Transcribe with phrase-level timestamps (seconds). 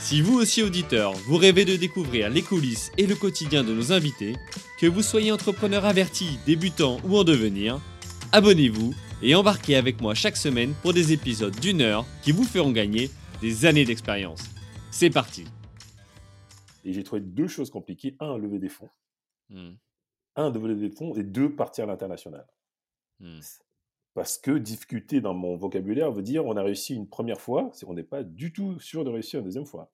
[0.00, 3.92] Si vous aussi auditeur, vous rêvez de découvrir les coulisses et le quotidien de nos
[3.92, 4.34] invités,
[4.78, 7.78] que vous soyez entrepreneur averti, débutant ou en devenir,
[8.32, 12.72] abonnez-vous et embarquez avec moi chaque semaine pour des épisodes d'une heure qui vous feront
[12.72, 13.10] gagner
[13.42, 14.42] des années d'expérience.
[14.90, 15.44] C'est parti
[16.84, 18.16] Et j'ai trouvé deux choses compliquées.
[18.20, 18.88] Un, lever des fonds.
[19.50, 19.74] Hmm.
[20.34, 21.14] Un, de lever des fonds.
[21.14, 22.46] Et deux, partir à l'international.
[23.20, 23.40] Hmm.
[24.14, 27.86] Parce que difficulté dans mon vocabulaire veut dire on a réussi une première fois, c'est
[27.86, 29.90] qu'on n'est pas du tout sûr de réussir une deuxième fois.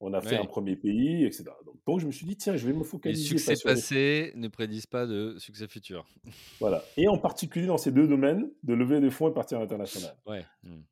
[0.00, 0.42] On a fait Ouais.
[0.42, 1.46] un premier pays, etc.
[1.66, 3.24] Donc, donc je me suis dit, tiens, je vais me Les focaliser.
[3.30, 6.06] succès pas les- passés ne prédisent pas de succès futur.
[6.60, 6.84] Voilà.
[6.96, 10.16] Et en particulier dans ces deux domaines, de lever des fonds et partir à l'international.
[10.24, 10.44] Ouais.
[10.62, 10.82] hmm.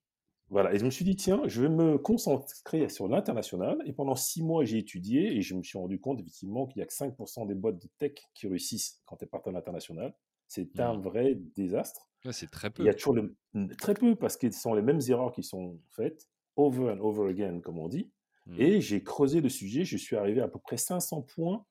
[0.48, 0.74] Voilà.
[0.74, 3.78] Et je me suis dit, tiens, je vais me concentrer sur l'international.
[3.86, 6.82] Et pendant six mois, j'ai étudié et je me suis rendu compte, effectivement, qu'il n'y
[6.82, 10.14] a que 5% des boîtes de tech qui réussissent quand elles partent à l'international.
[10.48, 11.02] C'est un Mhm.
[11.02, 12.08] vrai désastre.
[12.24, 12.84] Ouais, c'est très Il peu.
[12.84, 13.36] y a toujours le-
[13.78, 17.28] très peu parce que ce sont les mêmes erreurs qui sont faites, over and over
[17.30, 18.10] again, comme on dit.
[18.46, 18.60] Hmm.
[18.60, 21.64] Et j'ai creusé le sujet, je suis arrivé à peu près 500 points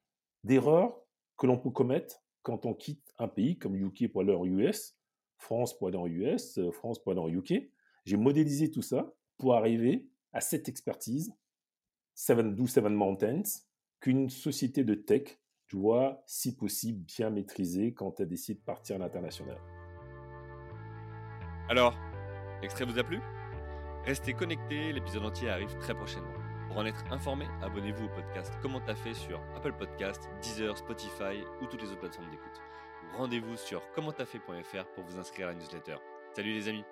[0.44, 0.98] d'erreurs
[1.38, 4.96] que l'on peut commettre quand on quitte un pays comme UK pour aller en US,
[5.38, 7.70] France pour aller en US, euh, France pour aller en UK.
[8.06, 11.34] J'ai modélisé tout ça pour arriver à cette expertise,
[12.14, 13.44] Seven Do Seven Mountains,
[14.00, 15.40] qu'une société de tech
[15.70, 19.58] doit, si possible, bien maîtriser quand elle décide de partir à l'international.
[21.70, 21.98] Alors,
[22.62, 23.20] l'extrait vous a plu?
[24.06, 26.34] Restez connectés, l'épisode entier arrive très prochainement.
[26.68, 31.44] Pour en être informé, abonnez-vous au podcast Comment t'as fait sur Apple Podcast, Deezer, Spotify
[31.62, 32.62] ou toutes les autres plateformes d'écoute.
[33.14, 35.96] Ou Rendez-vous sur commenttafait.fr pour vous inscrire à la newsletter.
[36.36, 36.84] Salut les amis